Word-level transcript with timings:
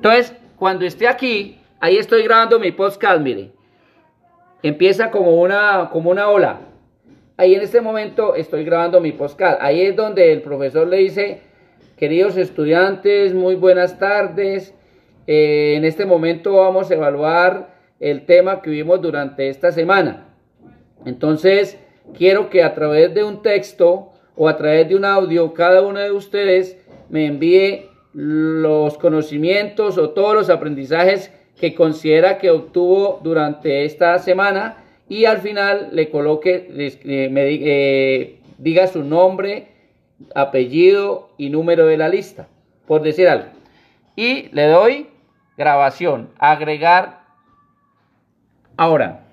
Entonces, 0.00 0.34
cuando 0.56 0.86
esté 0.86 1.06
aquí, 1.06 1.58
ahí 1.78 1.98
estoy 1.98 2.22
grabando 2.22 2.58
mi 2.58 2.72
podcast, 2.72 3.20
mire. 3.20 3.50
Empieza 4.62 5.10
como 5.10 5.42
una, 5.42 5.90
como 5.92 6.10
una 6.10 6.30
ola. 6.30 6.60
Ahí 7.36 7.54
en 7.54 7.60
este 7.60 7.82
momento 7.82 8.34
estoy 8.34 8.64
grabando 8.64 8.98
mi 9.02 9.12
podcast. 9.12 9.60
Ahí 9.60 9.82
es 9.82 9.94
donde 9.94 10.32
el 10.32 10.40
profesor 10.40 10.86
le 10.86 10.96
dice, 10.96 11.42
queridos 11.98 12.38
estudiantes, 12.38 13.34
muy 13.34 13.56
buenas 13.56 13.98
tardes. 13.98 14.74
Eh, 15.26 15.74
en 15.76 15.84
este 15.84 16.06
momento 16.06 16.54
vamos 16.54 16.90
a 16.90 16.94
evaluar 16.94 17.74
el 18.00 18.24
tema 18.24 18.62
que 18.62 18.70
vimos 18.70 19.02
durante 19.02 19.50
esta 19.50 19.70
semana. 19.70 20.28
Entonces, 21.04 21.78
quiero 22.16 22.48
que 22.48 22.62
a 22.62 22.72
través 22.72 23.12
de 23.12 23.22
un 23.22 23.42
texto 23.42 24.12
o 24.34 24.48
a 24.48 24.56
través 24.56 24.88
de 24.88 24.96
un 24.96 25.04
audio, 25.04 25.52
cada 25.52 25.82
uno 25.82 26.00
de 26.00 26.10
ustedes 26.10 26.78
me 27.10 27.26
envíe 27.26 27.89
los 28.12 28.98
conocimientos 28.98 29.98
o 29.98 30.10
todos 30.10 30.34
los 30.34 30.50
aprendizajes 30.50 31.32
que 31.58 31.74
considera 31.74 32.38
que 32.38 32.50
obtuvo 32.50 33.20
durante 33.22 33.84
esta 33.84 34.18
semana 34.18 34.78
y 35.08 35.24
al 35.24 35.38
final 35.38 35.88
le 35.92 36.08
coloque, 36.08 36.70
eh, 37.04 37.28
me, 37.30 37.48
eh, 37.52 38.38
diga 38.58 38.86
su 38.86 39.04
nombre, 39.04 39.68
apellido 40.34 41.30
y 41.36 41.50
número 41.50 41.86
de 41.86 41.96
la 41.96 42.08
lista, 42.08 42.48
por 42.86 43.02
decir 43.02 43.28
algo. 43.28 43.48
Y 44.16 44.48
le 44.52 44.66
doy 44.66 45.08
grabación, 45.56 46.30
agregar 46.38 47.20
ahora. 48.76 49.24